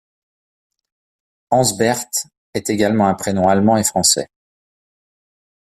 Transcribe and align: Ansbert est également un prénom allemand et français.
Ansbert 1.51 2.07
est 2.55 2.71
également 2.71 3.07
un 3.07 3.13
prénom 3.13 3.47
allemand 3.47 3.77
et 3.77 3.83
français. 3.83 4.31